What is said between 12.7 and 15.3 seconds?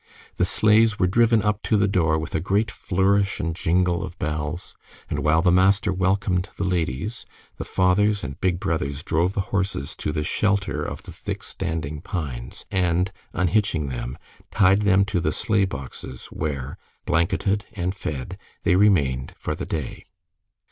and unhitching them, tied them to